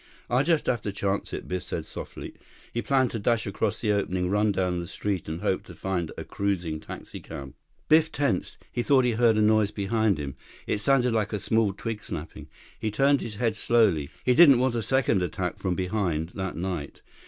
[0.31, 2.33] "I'll just have to chance it," Biff said softly.
[2.73, 6.11] He planned to dash across the opening, run down the street, and hope to find
[6.17, 7.53] a cruising taxicab.
[7.87, 8.57] Biff tensed.
[8.71, 10.35] He thought he heard a noise behind him.
[10.65, 12.47] It sounded like a small twig snapping.
[12.79, 14.09] He turned his head slowly.
[14.25, 17.03] He didn't want a second attack from behind that night.